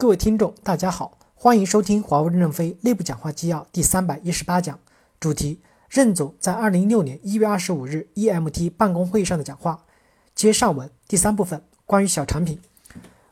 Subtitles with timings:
[0.00, 4.78] 各位听众，大家好，欢迎收听华为任正非内部讲话纪要第三百一十八讲，
[5.20, 9.84] 主题：任总在二零一六年一月二十五日 EMT 办公会议上的讲话。
[10.34, 12.58] 接上文第三部分，关于小产品。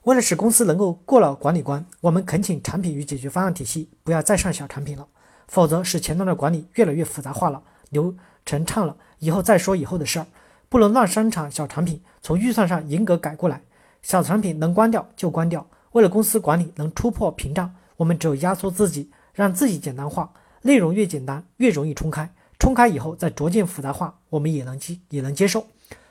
[0.02, 5.08] 为了使公司能够过了管理关，我们恳请产品与解决方案体系不要再上小产品了，
[5.46, 8.14] 否则使前端的管理越来越复杂化了，流
[8.44, 10.26] 程畅了，以后再说以后的事儿，
[10.68, 13.62] 不能乱生产小产品，从预算上严格改过来，
[14.02, 15.66] 小产品能关掉就关掉。
[15.98, 25.66] 为了公司管理能突破屏障，我们只有压缩自己，让自己简单化，内容越简单越容易冲开，冲开以后再逐渐复杂化，我们也能接也能接受。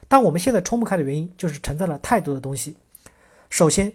[0.10, 2.76] 但我们现在冲不开的原因就是承载了太多的东西。
[3.50, 3.94] 首先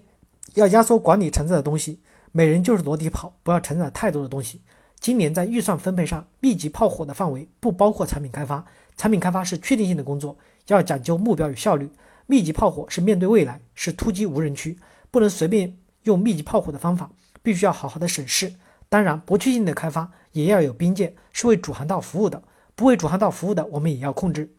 [0.54, 2.00] 要压缩管理承载的东西，
[2.32, 4.62] 每人就是裸体跑，不要承载太多的东西。
[4.98, 8.64] 今年在预算分配上，密集炮火的范围不包括产品开发，
[8.96, 10.38] 产品开发是确定性的工作，
[10.68, 11.90] 要讲究目标与效率。
[12.26, 14.78] 密集炮火是面对未来，是突击无人区。
[15.10, 17.10] 不能随便用密集炮火的方法，
[17.42, 18.54] 必须要好好的审视。
[18.88, 22.42] 当然，不确定的开发也要有边界，是为主航道服务的。
[22.74, 24.54] 不为主航道服务的，我们也要控制。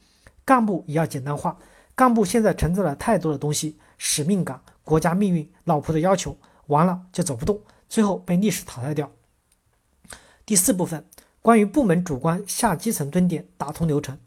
[0.46, 1.58] 干部也要简单化。
[1.96, 6.36] 干部现在承载了太多的东西，使命感、国家命运、老婆的要求，
[6.68, 9.12] 完了就走不动，最后被历史淘汰掉。
[10.46, 11.06] 第四部分，
[11.42, 14.18] 关于部门主观下基层蹲点，打通流程。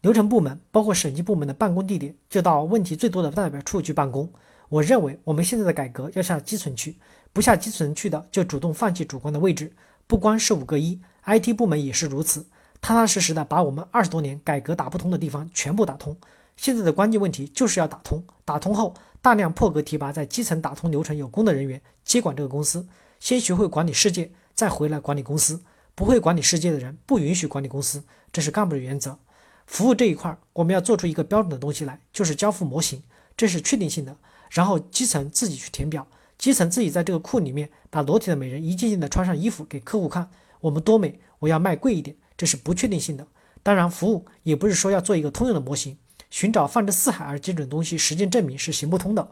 [0.00, 4.32] 流程部门包括审计部门的办公地点，就到问题最多的代表处去办公。
[4.72, 6.96] 我认为我们现在的改革要下基层去，
[7.30, 9.70] 不下基层去的就主动放弃主观的位置。
[10.06, 12.46] 不光是五个一，IT 部门也是如此，
[12.80, 16.16] 踏踏实实的把我们二十多年改革打不通的地方全部打通。
[16.56, 22.88] 现在的关键问题就是要打通，打通后大量破格提拔在基层打通流程有功的人员接管这个公司。
[23.20, 25.62] 先学会管理世界，再回来管理公司。
[25.94, 29.18] 不会管理世界的人不允许管理公司，这是干部的原则。
[29.66, 33.02] 服务这一块，我们要做出一个标准的东西来，就是交付模型，
[33.36, 34.16] 这是确定性的。
[34.52, 40.28] 然后基层自己去填表，基层自己在这个库里面把裸体的美人一件件的穿上衣服给客户看，
[40.60, 43.26] 我们多美，我要卖贵一点，这是不确定性的。
[43.62, 45.96] 当然，服务也不是说要做一个通用的模型，
[46.28, 49.30] 寻找放之四海而皆准的东西，实践证明是行不通的。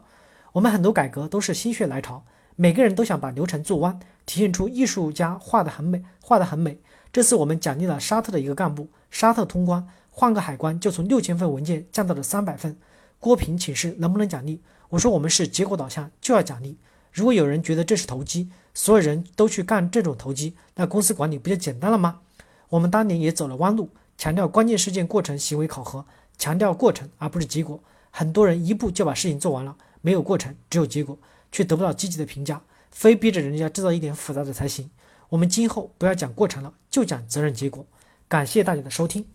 [0.53, 2.25] 我们很多改革都是心血来潮，
[2.55, 6.79] 每个人都想把流程做弯，体现出艺术家画的很美，画的很美。
[7.13, 12.75] 这次我们奖励了沙特的一个干部，沙特通关，换个海关就从六千份文件降到了三百份。
[13.19, 14.61] 郭平请示能不能奖励？
[14.91, 16.77] 我说我们是结果导向，就要奖励。
[17.13, 22.19] 如果有人觉得这是投机，所有人都去干这种投机，那公司管理不就简单了吗？
[22.67, 26.05] 我们当年也走了弯路，强调关键事件过程行为考核，
[26.37, 27.81] 强调过程而不是结果。
[28.11, 31.17] 很多人一步就把事情做完了，没有过程，只有结果，
[31.53, 34.89] 却得不到积极的评价，非逼着人家制造一点复杂的才行。
[35.29, 37.85] 我们今后不要讲过程了，就讲责任结果。
[38.27, 39.25] 感谢大家的收听。